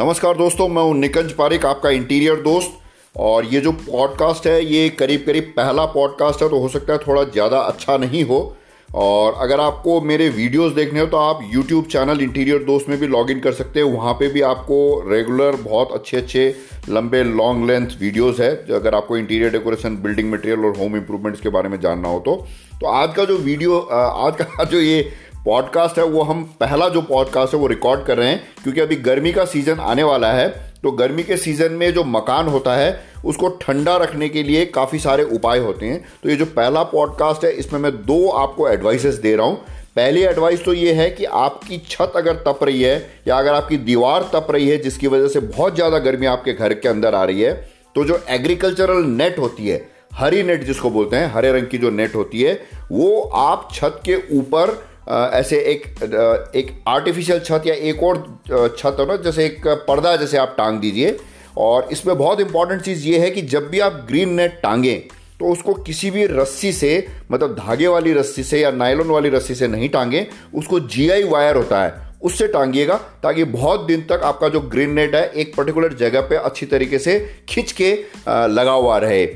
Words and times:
नमस्कार 0.00 0.36
दोस्तों, 0.36 0.66
मैं 0.68 0.82
हूँ 0.82 0.94
निकंज 0.96 1.32
पारिक, 1.32 1.64
आपका 1.66 1.90
इंटीरियर 1.90 2.36
दोस्त। 2.36 2.78
और 3.16 3.44
ये 3.44 3.60
जो 3.60 3.72
पॉडकास्ट 3.72 4.46
है, 4.46 4.64
ये 4.66 4.88
करीब 4.90 5.24
करीब 5.26 5.52
पहला 5.56 5.84
पॉडकास्ट 5.86 6.42
है 6.42 6.48
तो 6.48 6.58
हो 6.58 6.68
सकता 6.68 6.92
है 6.92 6.98
थोड़ा 6.98 7.24
ज़्यादा 7.24 7.58
अच्छा 7.60 7.96
नहीं 7.96 8.22
हो। 8.24 8.38
और 8.90 9.34
अगर 9.40 9.60
आपको 9.60 10.00
मेरे 10.00 10.28
वीडियोस 10.28 10.72
देखने 10.72 11.00
हो 11.00 11.06
तो 11.06 11.16
आप 11.16 11.40
यूट्यूब 11.52 11.84
चैनल 11.86 12.20
इंटीरियर 12.20 12.62
दोस्त 12.64 12.88
में 12.88 12.98
भी 12.98 13.06
लॉग 13.06 13.30
इन 13.30 13.40
कर 13.40 13.52
सकते 13.52 13.80
हैं। 13.80 13.86
वहाँ 13.88 14.14
पे 14.14 14.28
भी 14.28 14.40
आपको 14.42 14.80
रेगुलर 15.10 15.56
बहुत 15.58 15.92
अच्छे 15.92 16.16
अच्छे 16.16 16.54
लंबे 16.88 17.22
लॉन्ग 17.26 17.70
लेंथ 17.70 18.00
वीडियोस 18.00 18.40
है। 18.40 18.54
जो 18.66 18.74
अगर 18.76 18.94
आपको 18.94 19.16
इंटीरियर 19.18 19.52
डेकोरेशन 19.52 20.02
बिल्डिंग 20.02 20.32
मटेरियल 20.32 20.64
और 20.66 20.76
होम 20.78 20.96
इम्प्रूवमेंट्स 20.96 21.40
के 21.40 21.48
बारे 21.50 21.68
में 21.68 21.80
जानना 21.80 22.08
हो 22.08 22.20
तो। 22.20 22.44
तो 22.80 22.86
आज 22.88 23.14
का 23.14 23.24
जो 23.24 23.36
वीडियो 23.38 23.78
आज 23.78 24.36
का 24.36 24.64
जो 24.70 24.80
ये 24.80 25.10
पॉडकास्ट 25.44 25.98
है, 25.98 26.04
वो 26.04 26.22
हम 26.22 26.42
पहला 26.60 26.88
जो 26.88 27.00
पॉडकास्ट 27.02 27.54
है, 27.54 27.60
वो 27.60 27.66
रिकॉर्ड 27.66 28.04
कर 28.06 28.18
रहे 28.18 28.28
हैं, 28.28 28.42
क्योंकि 28.62 28.80
अभी 28.80 28.96
गर्मी 28.98 29.32
का 29.32 29.44
सीज़न 29.46 29.78
आने 29.80 30.02
वाला 30.04 30.32
है 30.32 30.48
तो 30.82 30.90
गर्मी 30.92 31.22
के 31.22 31.36
सीज़न 31.36 31.72
में 31.72 31.92
जो 31.94 32.02
मकान 32.04 32.46
होता 32.48 32.74
है, 32.76 33.00
उसको 33.24 33.48
ठंडा 33.60 33.96
रखने 33.96 34.28
के 34.28 34.42
लिए 34.42 34.64
काफ़ी 34.66 34.98
सारे 34.98 35.24
उपाय 35.26 35.58
होते 35.58 35.86
हैं। 35.86 36.00
तो 36.22 36.28
ये 36.28 36.36
जो 36.36 36.44
पहला 36.46 36.82
पॉडकास्ट 36.84 37.44
है, 37.44 37.50
इसमें 37.52 37.80
मैं 37.80 37.92
दो 37.96 38.28
आपको 38.28 38.68
एडवाइसेस 38.68 39.14
दे 39.16 39.34
रहा 39.36 39.46
हूँ। 39.46 39.56
पहली 39.96 40.22
एडवाइस 40.22 40.64
तो 40.64 40.72
ये 40.74 40.92
है 40.92 41.08
कि 41.10 41.24
आपकी 41.24 41.78
छत 41.88 42.12
अगर 42.16 42.36
तप 42.46 42.64
रही 42.64 42.82
है, 42.82 42.96
या 43.28 43.38
अगर 43.38 43.54
आपकी 43.54 43.76
दीवार 43.78 44.28
तप 44.34 44.46
रही 44.50 44.68
है, 44.68 44.78
जिसकी 44.78 45.06
वजह 45.06 45.28
से 45.28 45.40
बहुत 45.40 45.74
ज़्यादा 45.74 45.98
गर्मी 46.00 46.26
आपके 46.26 46.52
घर 46.52 46.74
के 46.74 46.88
अंदर 46.88 47.14
आ 47.14 47.24
रही 47.24 47.40
है 47.40 47.52
तो 47.96 48.04
जो 48.04 48.20
एग्रीकल्चरल 48.30 49.04
नेट 49.06 49.38
होती 49.38 49.68
है, 49.68 49.86
हरी 50.14 50.42
नेट 50.42 50.64
जिसको 50.64 50.90
बोलते 50.90 51.16
हैं, 51.16 51.32
हरे 51.32 51.52
रंग 51.52 51.66
की 51.66 51.78
जो 51.78 51.90
नेट 51.90 52.14
होती 52.14 52.42
है, 52.42 52.60
वो 52.92 53.20
आप 53.36 53.68
छत 53.72 54.00
के 54.04 54.16
ऊपर 54.38 54.78
ऐसे 55.08 55.58
एक 55.66 55.84
एक 56.56 56.70
आर्टिफिशियल 56.88 57.40
छत 57.40 57.62
या 57.66 57.74
एक 57.74 58.02
और 58.02 58.16
छत 58.78 58.96
हो 59.00 59.04
ना, 59.04 59.16
जैसे 59.16 59.44
एक 59.44 59.66
पर्दा 59.88 60.16
जैसे 60.16 60.38
आप 60.38 60.54
टांग 60.58 60.80
दीजिए। 60.80 61.16
और 61.58 61.88
इसमें 61.92 62.16
बहुत 62.18 62.40
इंपॉर्टेंट 62.40 62.82
चीज़ 62.82 63.06
ये 63.06 63.18
है 63.18 63.30
कि 63.30 63.42
जब 63.44 63.68
भी 63.68 63.80
आप 63.80 64.04
ग्रीन 64.08 64.34
नेट 64.34 64.60
टांगें 64.62 65.00
तो 65.40 65.46
उसको 65.46 65.74
किसी 65.74 66.10
भी 66.10 66.26
रस्सी 66.26 66.72
से 66.72 67.06
मतलब 67.32 67.54
धागे 67.56 67.86
वाली 67.88 68.12
रस्सी 68.12 68.42
से 68.44 68.60
या 68.60 68.70
नायलॉन 68.70 69.10
वाली 69.10 69.28
रस्सी 69.28 69.54
से 69.54 69.66
नहीं 69.68 69.88
टांगें, 69.88 70.26
उसको 70.54 70.80
जीआई 70.80 71.22
वायर 71.24 71.56
होता 71.56 71.82
है। 71.82 72.09
उससे 72.22 72.46
टांगिएगा 72.48 72.94
ताकि 73.22 73.44
बहुत 73.46 73.84
दिन 73.86 74.02
तक 74.02 74.20
आपका 74.24 74.48
जो 74.48 74.60
ग्रीन 74.62 74.90
नेट 74.90 75.14
है 75.14 75.24
एक 75.32 75.54
पर्टिकुलर 75.56 75.92
जगह 75.96 76.20
पे 76.20 76.36
अच्छी 76.36 76.66
तरीके 76.66 76.98
से 76.98 77.18
खींच 77.48 77.72
के 77.72 77.92
लगा 78.28 78.72
हुआ 78.72 78.98
रहे। 78.98 79.26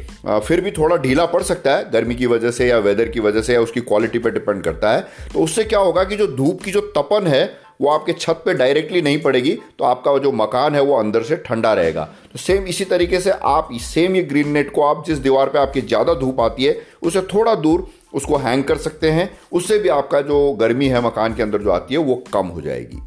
फिर 0.40 0.60
भी 0.60 0.70
थोड़ा 0.72 0.96
ढीला 0.98 1.27
पड़ 1.27 1.42
सकता 1.42 1.77
है, 1.77 1.90
गर्मी 1.90 2.14
की 2.14 2.27
वजह 2.27 2.50
से 2.50 2.68
या 2.68 2.78
वेदर 2.80 3.08
की 3.08 3.20
वजह 3.20 3.42
से 3.42 3.55
या 3.55 3.60
उसकी 3.60 3.80
क्वालिटी 3.82 4.18
पे 4.18 4.30
डिपेंड 4.30 4.62
करता 4.64 4.92
है। 4.92 5.00
तो 5.32 5.40
उससे 5.40 5.64
क्या 5.64 5.78
होगा 5.80 6.05
कि 6.05 6.16
जो 6.16 6.27
धूप 6.28 6.62
की 6.62 6.70
जो 6.70 6.80
तपन 6.96 7.27
है, 7.27 7.44
वो 7.80 7.88
आपके 7.90 8.12
छत 8.14 8.42
पे 8.44 8.52
डायरेक्टली 8.55 9.00
नहीं 9.02 9.20
पड़ेगी 9.20 9.52
तो 9.78 9.84
आपका 9.84 10.16
जो 10.18 10.30
मकान 10.32 10.74
है, 10.74 10.80
वो 10.80 10.96
अंदर 10.96 11.22
से 11.22 11.36
ठंडा 11.38 11.72
रहेगा। 11.74 12.05
तो 12.32 12.38
सेम 12.38 12.66
इसी 12.66 12.84
तरीके 12.84 13.20
से 13.20 13.30
आप 13.30 13.68
सेम 13.82 14.16
ये 14.16 14.22
ग्रीन 14.24 14.48
नेट 14.48 14.70
को 14.70 14.82
आप 14.84 15.05
जिस 15.06 15.18
दीवार 15.18 15.48
पे 15.48 15.58
आपकी 15.58 15.80
ज़्यादा 15.82 16.14
धूप 16.14 16.40
आती 16.40 16.64
है, 16.64 16.80
उसे 17.02 17.20
थोड़ा 17.24 17.55
दूर 17.56 17.86
उसको 18.14 18.36
हैंग 18.36 18.64
कर 18.64 18.78
सकते 18.78 19.10
हैं। 19.10 19.30
उससे 19.52 19.78
भी 19.78 19.88
आपका 19.88 20.20
जो 20.20 20.52
गर्मी 20.52 20.88
है 20.88 21.00
मकान 21.02 21.34
के 21.34 21.42
अंदर 21.42 21.62
जो 21.62 21.70
आती 21.70 21.94
है, 21.94 22.00
वो 22.00 22.22
कम 22.32 22.46
हो 22.46 22.60
जाएगी। 22.60 23.02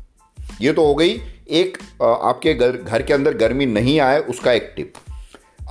ये 0.61 0.73
तो 0.73 0.85
हो 0.85 0.95
गई 0.95 1.19
एक 1.51 1.77
आपके 2.01 2.53
घर 2.53 2.77
घर 2.77 3.01
के 3.01 3.13
अंदर 3.13 3.33
गर्मी 3.37 3.65
नहीं 3.65 3.99
आए, 3.99 4.19
उसका 4.19 4.51
एक 4.53 4.73
टिप 4.75 4.93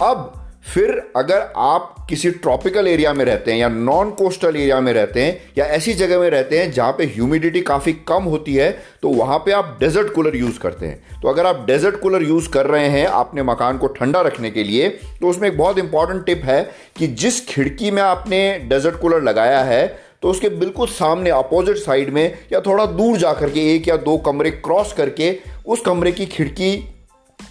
अब 0.00 0.45
फिर 0.74 1.12
अगर 1.16 1.52
आप 1.56 2.06
किसी 2.08 2.30
ट्रॉपिकल 2.30 2.88
एरिया 2.88 3.12
में 3.12 3.24
रहते 3.24 3.52
हैं 3.52 3.58
या 3.58 3.68
नॉन 3.68 4.10
कोस्टल 4.10 4.56
एरिया 4.56 4.80
में 4.80 4.92
रहते 4.92 5.24
हैं 5.24 5.52
या 5.58 5.64
ऐसी 5.64 5.92
जगह 5.92 6.18
में 6.18 6.30
रहते 6.30 6.58
हैं 6.58 6.72
जहाँ 6.72 6.92
पे 6.92 7.04
ह्यूमिडिटी 7.04 7.60
काफ़ी 7.60 7.92
कम 7.92 8.22
होती 8.22 8.54
है 8.54 8.70
तो 9.02 9.08
वहाँ 9.08 9.38
पे 9.38 9.52
आप 9.52 9.76
डेजर्ट 9.80 10.12
कूलर 10.12 10.36
यूज़ 10.36 10.58
करते 10.58 10.86
हैं। 10.86 11.20
तो 11.22 11.28
अगर 11.28 11.46
आप 11.46 11.64
डेजर्ट 11.66 12.00
कूलर 12.00 12.22
यूज़ 12.22 12.48
कर 12.48 12.66
रहे 12.66 12.88
हैं 12.88 13.06
अपने 13.06 13.42
मकान 13.42 13.78
को 13.78 13.86
ठंडा 13.86 14.20
रखने 14.20 14.50
के 14.50 14.64
लिए 14.64 14.88
तो 14.88 15.28
उसमें 15.28 15.48
एक 15.48 15.58
बहुत 15.58 15.78
इंपॉर्टेंट 15.78 16.24
टिप 16.26 16.42
है 16.44 16.70
कि 16.96 17.06
जिस 17.06 17.46
खिड़की 17.46 17.90
में 17.90 18.02
आपने 18.02 18.58
डेजर्ट 18.58 18.96
कूलर 18.96 19.22
लगाया 19.22 19.62
है 19.62 19.86
तो 20.22 20.28
उसके 20.28 20.48
बिल्कुल 20.48 20.86
सामने 20.86 21.30
अपोजिट 21.30 21.76
साइड 21.76 22.10
में 22.10 22.38
या 22.52 22.60
थोड़ा 22.60 22.86
दूर 22.86 23.18
जा 23.18 23.32
करके 23.32 23.74
एक 23.74 23.88
या 23.88 23.96
दो 23.96 24.16
कमरे 24.18 24.50
क्रॉस 24.50 24.92
करके 24.92 25.38
उस 25.66 25.80
कमरे 25.80 26.12
की 26.12 26.26
खिड़की 26.26 26.95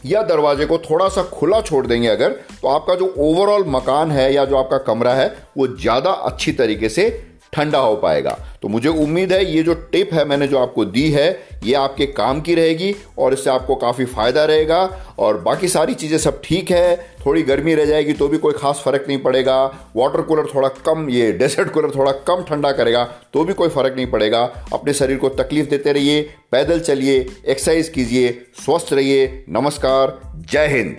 या 0.06 0.22
दरवाजे 0.24 0.66
को 0.66 0.78
थोड़ा 0.80 1.08
सा 1.10 1.24
खुला 1.34 1.62
छोड़ 1.62 1.86
देंगे 1.88 2.08
अगर 2.08 2.32
तो 2.62 2.68
आपका 2.68 2.96
जो 2.96 3.14
ओवरऑल 3.18 3.64
मकान 3.68 4.12
है 4.12 4.34
या 4.34 4.46
जो 4.46 4.56
आपका 4.58 4.78
कमरा 4.88 5.14
है, 5.14 5.28
वो 5.58 5.68
ज़्यादा 5.68 6.12
अच्छी 6.12 6.52
तरीके 6.54 6.90
से 6.90 7.10
ठंडा 7.56 7.80
हो 7.80 7.96
पाएगा। 7.96 8.38
तो 8.62 8.68
मुझे 8.68 8.90
उम्मीद 8.90 9.34
है 9.34 9.44
ये 9.46 9.62
जो 9.64 9.74
टिप 9.92 10.14
है 10.14 10.24
मैंने 10.26 10.48
जो 10.48 10.58
आपको 10.58 10.86
दी 10.86 11.10
है, 11.12 11.28
ये 11.64 11.74
आपके 11.76 12.06
काम 12.08 12.42
की 12.42 12.56
रहेगी 12.56 12.94
और 13.18 13.34
इससे 13.34 13.50
आपको 13.50 13.76
काफ़ी 13.76 14.06
फ़ायदा 14.06 14.44
रहेगा 14.46 14.80
और 15.20 15.38
बाकी 15.42 15.68
सारी 15.68 15.94
चीज़ें 15.94 16.18
सब 16.18 16.42
ठीक 16.44 16.72
है। 16.72 16.96
थोड़ी 17.26 17.42
गर्मी 17.44 17.76
रह 17.76 17.86
जाएगी 17.86 18.14
तो 18.14 18.28
भी 18.28 18.38
कोई 18.38 18.54
खास 18.54 18.82
फ़र्क 18.86 19.06
नहीं 19.08 19.18
पड़ेगा। 19.18 19.64
वाटर 19.96 20.22
कूलर 20.22 20.46
थोड़ा 20.46 20.68
कम, 20.86 21.10
ये 21.10 21.32
डेजर्ट 21.34 21.70
कूलर 21.70 21.96
थोड़ा 21.96 22.12
कम 22.28 22.44
ठंडा 22.50 22.72
करेगा 22.72 23.04
तो 23.34 23.44
भी 23.44 23.54
कोई 23.54 23.70
फ़र्क 23.70 23.96
नहीं 23.96 24.08
पड़ेगा। 24.08 24.44
अपने 24.74 24.94
शरीर 24.94 25.18
को 25.18 25.30
तकलीफ़ 25.32 25.70
देते 25.70 25.92
रहिए, 25.92 26.22
पैदल 26.52 26.80
चलिए 26.82 27.18
एक्सरसाइज 27.20 27.90
कीजिए, 27.90 28.30
स्वस्थ 28.66 28.94
रहिए। 28.94 29.44
नमस्कार, 29.50 30.20
जय 30.52 30.68
हिंद। 30.68 30.98